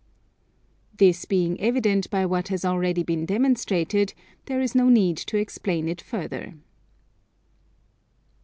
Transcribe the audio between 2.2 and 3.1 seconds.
what has already